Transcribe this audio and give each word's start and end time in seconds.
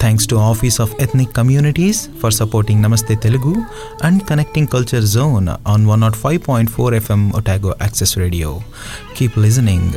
Thanks 0.00 0.26
to 0.28 0.36
Office 0.38 0.80
of 0.80 0.94
Ethnic 0.98 1.34
Communities 1.34 2.08
for 2.20 2.30
supporting 2.30 2.80
Namaste 2.80 3.20
Telugu 3.20 3.52
and 4.02 4.26
connecting 4.26 4.66
Culture 4.66 5.02
Zone 5.02 5.48
on 5.66 5.84
105.4 5.84 6.68
FM 7.04 7.34
Otago 7.34 7.74
Access 7.80 8.16
Radio. 8.16 8.64
Keep 9.14 9.36
listening. 9.36 9.92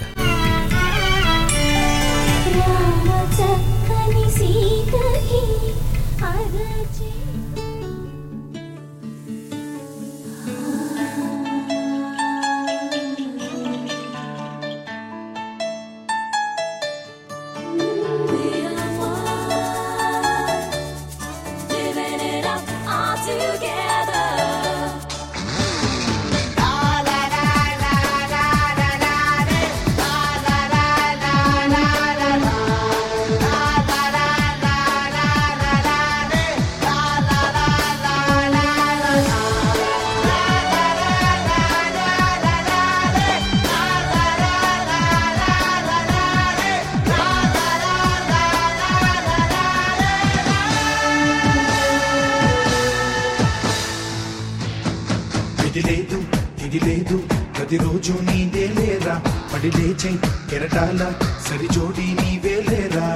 ఇది 55.75 55.81
లేదు 55.89 56.17
ఇది 56.65 56.79
లేదు. 56.79 57.15
ప్రతిరోజు 57.55 58.13
నీదే 58.27 58.67
లేరా? 58.77 59.15
పడి 59.51 59.69
లేచే 59.71 60.11
కెరటాల 60.49 61.01
సరిజోడి 61.47 62.07
నీవే 62.19 62.55
లేరా? 62.69 63.07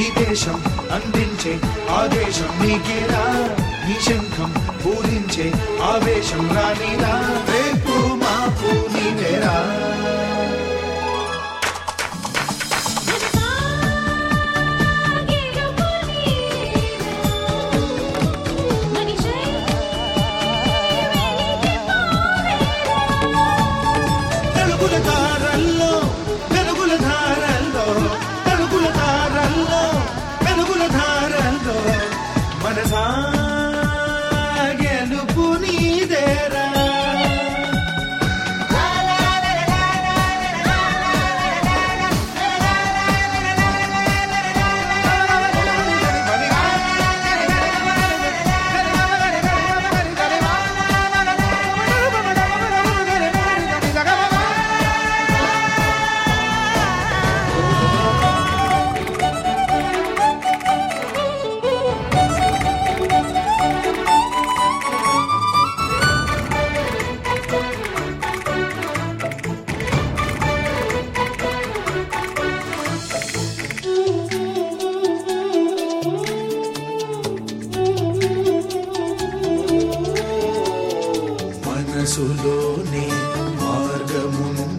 ఈ 0.00 0.04
దేశం 0.18 0.58
అందించే 0.90 1.52
ఆదేశం 1.98 2.50
నీకేరా? 2.62 3.22
నీ 3.86 3.96
శంఖం 4.06 4.50
పూరించే 4.82 5.46
ఆవేశం 5.90 6.44
రానిరా? 6.56 7.14
రేపు 7.52 7.94
మాపు 8.22 8.70
నీవేరా? 8.94 9.54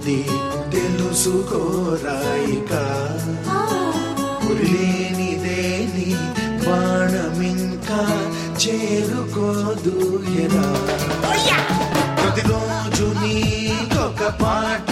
మార్గముంది 0.07 0.19
తెలుసుకోరాయిక 0.73 2.73
ఉరిలేనిదేని 4.49 6.07
బాణమింకా 6.63 7.99
చేరుకోదు 8.63 9.95
ఎరా 10.43 10.67
ప్రతిరోజు 12.19 13.07
నీకొక 13.19 14.21
పాఠమే 14.41 14.86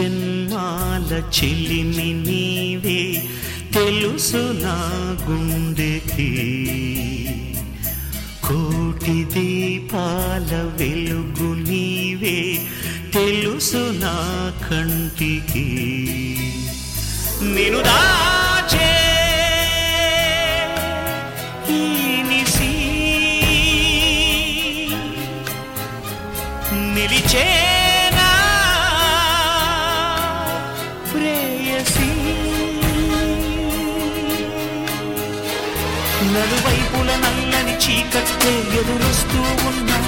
జన్మాల 0.00 1.12
చెలిమి 1.12 2.12
నీవే 2.12 3.22
తెలుసు 3.74 4.36
నా 4.36 4.78
గుండెకి. 5.28 6.32
కోటి 8.44 9.24
దీపాల 9.24 10.74
వెలుగు 10.76 11.70
నీవే 11.70 12.58
తెలుసు 13.14 13.76
నా 13.76 14.16
కంటికి. 14.70 15.68
నేను 17.42 17.80
నా 17.80 18.20
కట్టే 38.12 38.52
ఎదురొస్తూ 38.78 39.40
ఉన్నా 39.68 39.98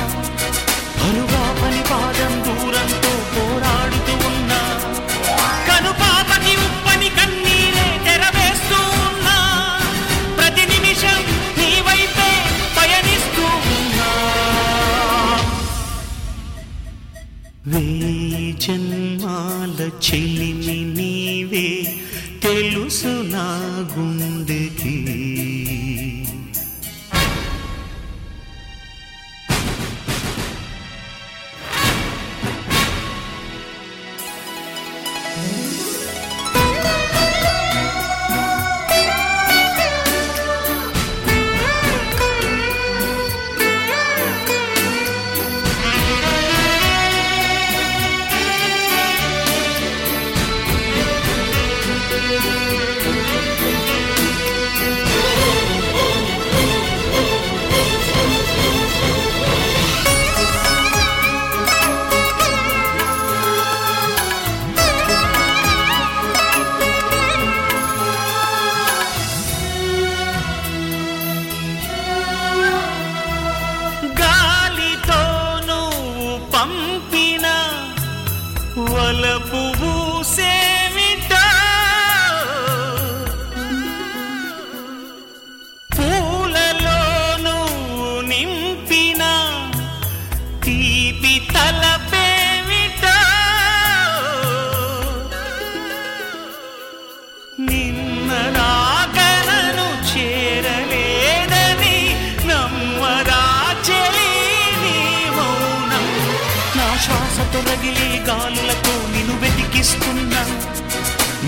ఇస్తున్నా 109.83 110.43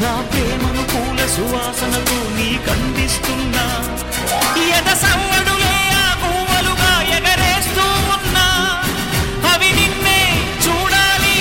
నా 0.01 0.13
ప్రేమను 0.31 0.83
పూల 0.93 1.21
సువాసనకు 1.27 2.19
నీ 2.37 2.49
కందిస్తున్నా. 2.67 3.65
అవి 9.51 9.71
నిన్నే 9.71 10.21
చూడాలి 10.61 11.37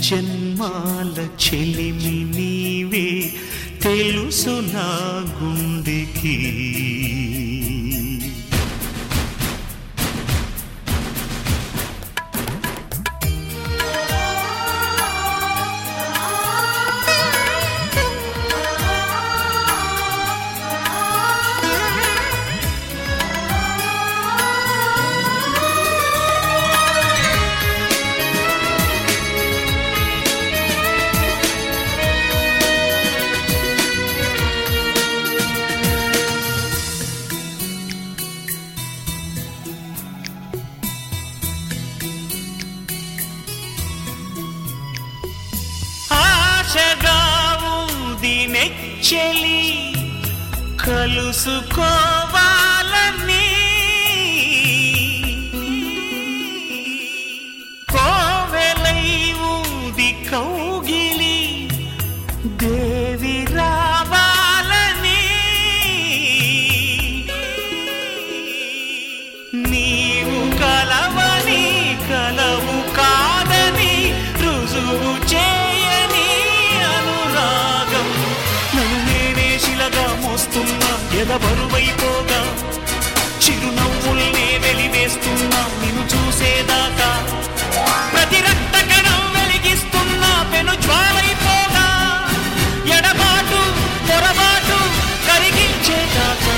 జన్మాల 0.00 1.16
చెలిమి 1.44 2.16
నీవే 2.36 3.06
తెలుసు 3.82 4.54
నా 4.72 4.88
గుండెకి 5.36 6.36
బరువైపోగా 81.88 82.40
చిరునవ్వుల్నే 83.42 84.46
వెలివేస్తున్నా 84.64 85.60
నిన్ను 85.80 86.04
చూసేదాకా. 86.12 87.10
ప్రతి 88.12 88.38
రక్త 88.46 88.74
కణం 88.90 89.22
వెలిగిస్తున్నా 89.36 90.32
పెను 90.52 90.74
జ్వాలైపోగా 90.84 91.86
ఎడబాటు 92.96 93.60
పొరబాటు 94.08 94.78
కరిగించేదాకా. 95.28 96.56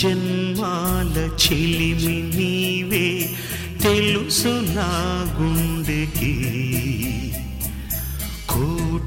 జన్మాల 0.00 1.16
చెలిమి 1.42 2.16
నీవే 2.36 3.06
తెలుసు 3.82 4.52
నా 4.76 4.90
గుండెకి. 5.38 6.32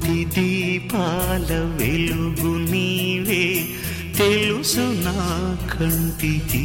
కోటి 0.00 0.18
దీపాల 0.34 1.48
వెలుగు 1.78 2.52
నీవే 2.70 3.44
తెలుసు 4.18 4.84
నా 5.04 5.16
కంటికి. 5.72 6.64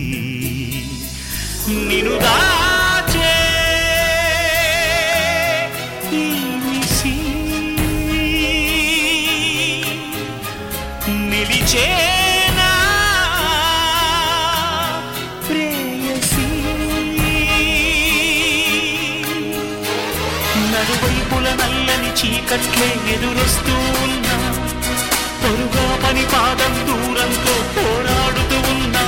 నిను 1.88 2.14
దాచే 2.26 3.34
నిలిచే 11.30 11.88
చీకట్లే 22.48 22.88
ఎదురొస్తూ 23.14 23.76
ఉన్నా 24.04 24.36
పొరుగా 25.42 25.86
పని 26.04 26.24
పాదం 26.26 26.74
దూరంతో 26.88 27.54
పోరాడుతూ 27.76 28.58
ఉన్నా. 28.74 29.04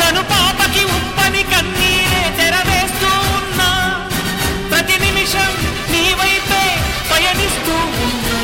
కను 0.00 0.22
పాపకి 0.30 0.82
ఉప్పని 0.94 1.42
కన్నీరే 1.52 2.22
తెరవేస్తూ 2.38 3.10
ఉన్నా 3.32 3.68
ప్రతి 4.70 4.96
నిమిషం 5.04 5.50
నీ 5.92 6.04
వైపే 6.20 6.64
పయనిస్తూ 7.10 7.76
ఉన్నా. 8.04 8.38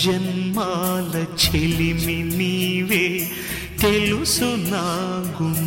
జన్మాల 0.00 1.12
చెలిమి 1.42 2.18
నీవే 2.32 3.06
తెలుసు 3.82 4.48
నా 4.66 4.86
గుణ 5.36 5.65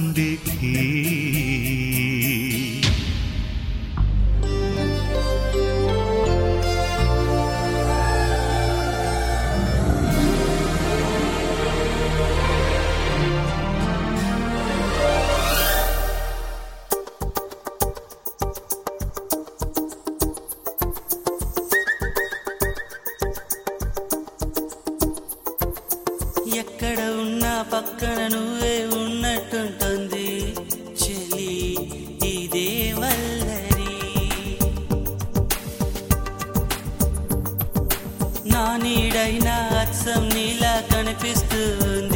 నీడైనా 39.20 39.56
అచ్చం 39.80 40.24
నీలా 40.36 40.74
కనిపిస్తుంది. 40.92 42.09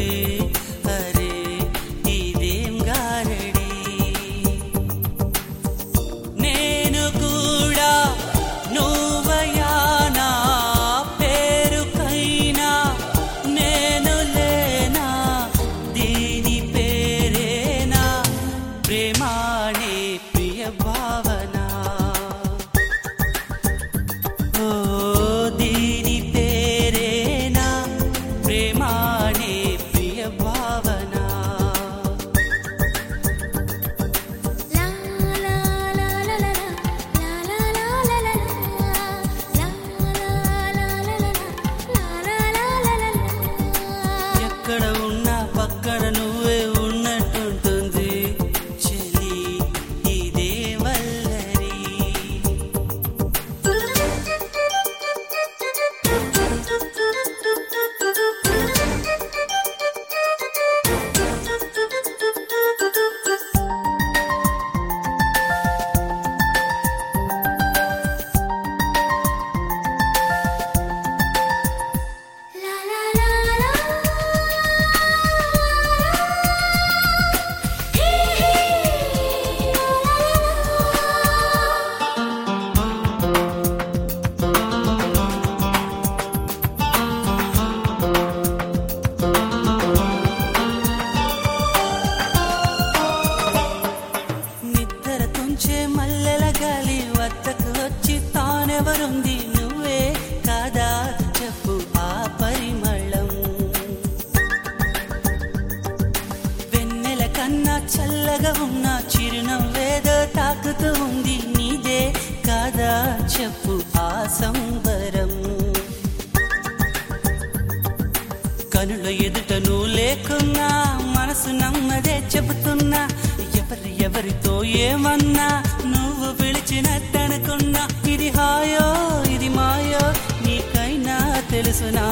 తెలుసునా? 131.53 132.05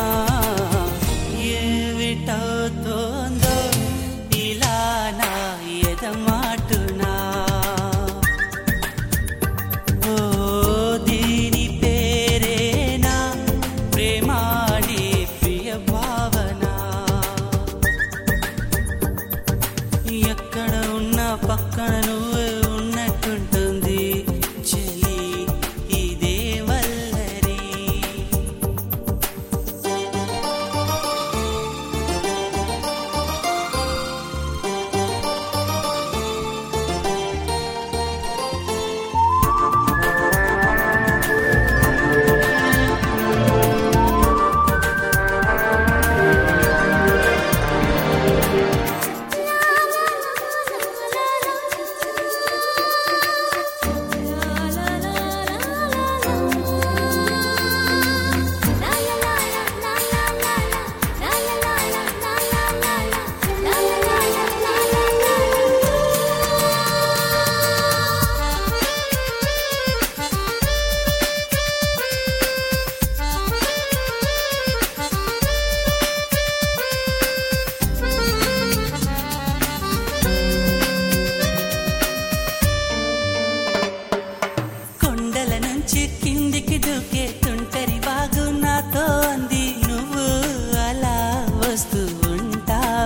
ఏమిటవుతోందో 1.58 3.56
ఇలా 4.38 4.78
నా 5.20 5.32
ఎదమా 5.92 6.41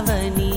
వచ్చావని 0.08 0.54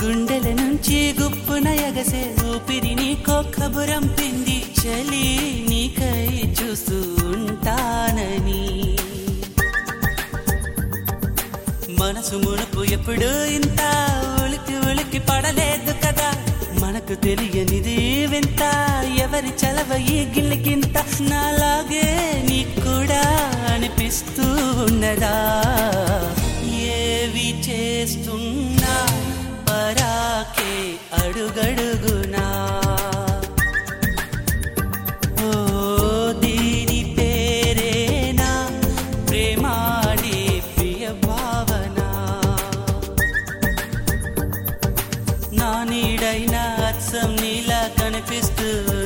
గుండెల 0.00 0.46
నుంచి 0.60 0.98
గుప్పున 1.18 1.66
ఎగసే 1.86 2.22
ఊపిరి 2.50 2.92
నీ 3.00 3.10
కొక్కబురంపింది 3.26 4.56
చలి 4.80 5.26
నీకై 5.70 6.26
చూస్తుంటానని 6.58 7.42
మనసు 12.00 12.36
మునుపు 12.44 12.80
ఎప్పుడు 12.96 13.30
ఇంత 13.56 13.82
ఉలికి 14.42 14.76
ఉలికి 14.88 15.20
పడలేదు 15.28 15.94
కదా. 16.04 16.28
మనకు 17.08 17.22
తెలియనిది 17.24 17.96
వింత. 18.30 18.62
ఎవరి 19.24 19.50
చలవ 19.60 19.90
ఈ 20.14 20.16
గిల్లికింత 20.34 20.96
నాలాగే 21.30 22.08
నీకు 22.48 22.74
కూడా 22.86 23.22
అనిపిస్తూ 23.72 24.46
ఉన్నదా 24.86 25.36
ఏవి 26.96 27.48
చేస్తున్నా? 27.66 28.94
పరాకే 29.68 30.74
అడుగడుగునా? 31.20 32.46
ఓ 35.46 35.52
దీని 36.42 37.00
ప్రియ 40.74 41.06
భావన 41.26 42.00
నా 46.52 46.66
if 48.28 48.32
it's 48.32 48.50
good. 48.50 49.05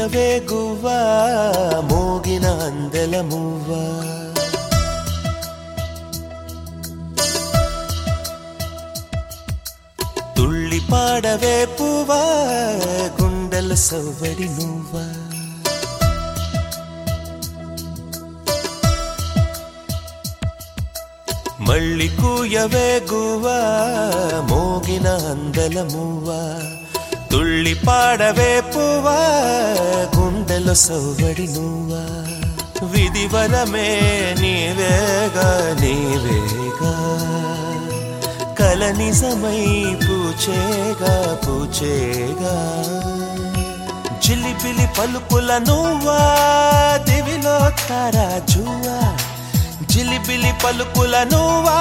మళ్ళీ 0.00 0.08
కూయవే 0.08 0.28
గువ్వా 0.50 0.98
మోగిన 1.88 2.46
అందెల 2.66 3.14
మువ్వా 3.30 3.80
తుళ్ళి 10.36 10.80
పాడవే 10.90 11.56
పువ్వా 11.76 12.20
గుండెల 13.18 13.70
సవ్వడి 13.86 14.48
నువ్వా 14.56 15.04
మళ్ళీ 21.66 22.08
కూయవే 22.18 22.88
గువ్వా 23.10 23.56
మోగిన 24.50 25.08
అందెల 25.30 25.76
మువ్వా 25.92 26.40
తుళ్ళి 27.30 27.74
పాడవే 27.86 28.52
పువ్వా 28.72 29.18
గుండెలో 30.16 30.74
సవ్వడి 30.74 31.46
నువ్వా 31.54 32.04
విధివరమే 32.92 33.88
నీవేగా 34.40 35.48
నీవేగా. 35.80 36.92
కల 38.58 38.82
నిజమై 38.98 39.60
పూచేగా 40.04 41.14
పూచేగా 41.44 42.54
చిలిపిలి 44.20 44.86
పలుకుల 44.98 45.50
నువ్వా 45.68 46.20
దివిలో 47.08 47.56
తారా 47.88 48.28
జువా 48.52 48.98
చిలిపిలి 49.92 50.52
పలుకుల 50.64 51.16
నువ్వా 51.32 51.78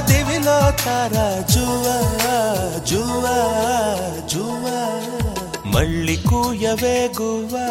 దివిలో 0.00 0.70
తారా 0.84 1.44
జువా 1.52 1.96
జువా 2.84 3.36
జువా. 4.32 4.78
మళ్ళీ 5.66 6.16
కూయవే 6.16 7.10
గువ్వా 7.20 7.66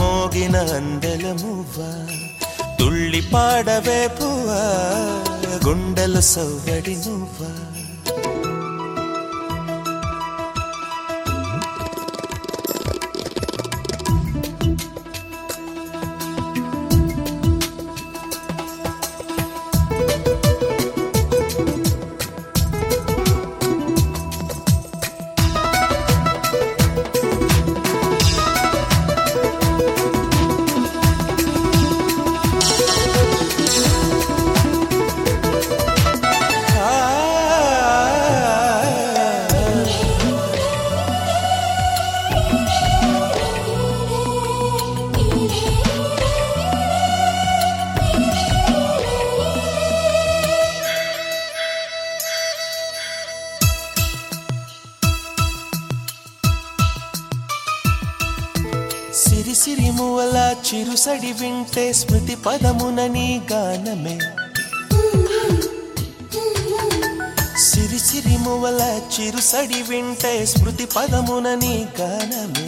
మోగిన 0.00 0.56
అందెల 0.56 1.32
మువ్వా. 1.32 1.90
తుళ్ళి 2.78 3.20
పాడవే 3.34 4.08
పువ్వా 4.08 4.62
గుండెలు 5.66 6.20
సవ్వడి 6.20 6.96
నువ్వా. 6.96 7.50
చిరుసడి 60.74 61.32
వింటే 61.32 61.92
స్మృతి 61.92 62.36
పదమున 62.36 63.06
నీ 63.06 63.40
గానమే. 63.52 64.18
సిరి 67.58 67.98
సిరి 67.98 68.36
మువల 68.36 69.00
చిరుసడి 69.20 69.82
వింటే 69.82 70.46
స్మృతి 70.46 70.84
పదమున 70.84 71.54
నీ 71.54 71.86
గానమే. 72.00 72.66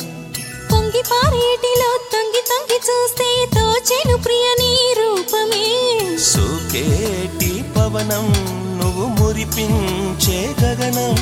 పొంగి 0.72 1.02
పారేటిలో 1.02 1.98
తొంగి 2.12 2.42
తొంగి 2.50 2.80
చూస్తే 2.88 3.46
తోచెను 3.54 4.16
ప్రియ 4.16 4.46
నీ 4.60 4.94
రూపమే. 4.98 6.18
సోకేటి 6.18 7.64
పవనం 7.76 8.32
నువ్వు 8.80 9.06
మురిపించే 9.06 10.54
గగనం. 10.62 11.16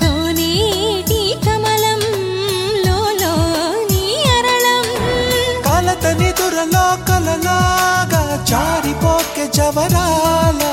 కోనేటి 0.00 1.34
కమలం 1.46 1.81
జారిపోకే 8.52 9.44
జవరాలా. 9.56 10.72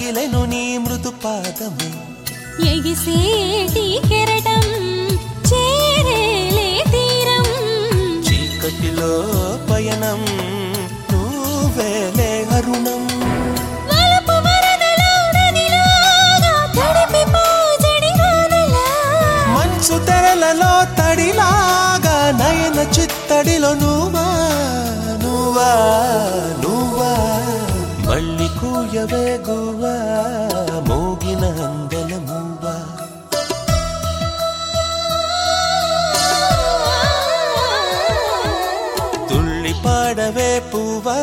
తగిలెను 0.00 0.40
నీ 0.44 0.60
మృదు 0.78 1.10
పాదము. 1.22 1.88
ఎగిసేటి 2.68 3.82
కెరటం 4.08 4.64
చేరేలే 5.50 6.68
తీరం. 6.92 7.48
చీకటిలో 8.26 9.10
పయనం 9.70 10.22
నువ్వేలే 11.12 12.30
అరుణం. 12.56 13.04
మంచు 19.54 19.98
తెరలలో 20.08 20.72
తడిలాగా 20.98 22.16
నయన 22.40 22.78
చిత్తడిలో 22.96 23.72
నువ్వా 23.74 24.26
నువ్వా 25.22 25.70
నువ్వా. 26.64 27.12
మళ్ళీ 28.80 28.92
కూయవే 28.92 29.24
గువ్వా 29.46 29.94
మోగిన 30.88 31.42
అందల 31.64 32.10
మూవా? 32.28 32.74
తుళ్ళి 39.28 39.72
పాడవే 39.84 40.50
పువ్వా 40.72 41.18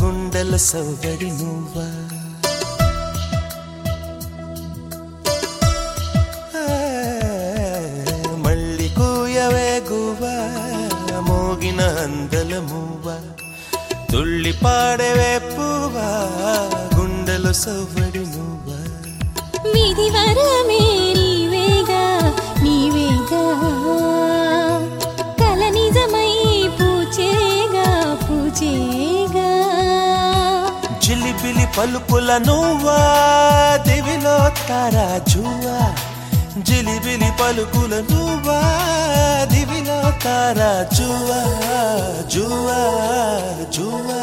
గుండెల 0.00 0.52
సౌగడి 0.68 1.30
నువ్వా? 1.40 1.88
మళ్ళీ 8.44 8.88
కూయవే 8.88 9.68
గువ్వా 9.88 10.34
మోగిన 11.28 11.80
అందల 12.04 12.52
మూవా? 12.70 13.16
తుళ్ళి 14.12 14.52
పాడవే 14.64 15.32
పువ్వా 15.72 16.08
గుండెల 16.96 17.50
సౌవడి 17.52 18.22
నువ్వా? 18.32 18.78
విధి 19.74 20.06
వరమే 20.14 20.80
నీవేగా 21.18 22.02
నీవేగా. 22.62 23.42
కల 25.40 25.62
నిజమై 25.68 26.32
పూచేగా 26.78 27.86
పూచేగా. 28.24 29.48
జిలిబిలి 31.00 31.66
పలుపుల 31.78 32.30
నువ్వా 32.48 32.98
దివిలో 33.88 34.36
తారా 34.68 35.18
జువా 35.32 35.78
జిలిబిలి 36.58 37.30
పలుకుల 37.40 37.94
నువ్వా 38.10 38.60
దివిలో 39.52 40.00
తారా 40.24 40.72
జువా 40.96 41.40
జువా 42.34 42.80
జువా. 43.76 44.22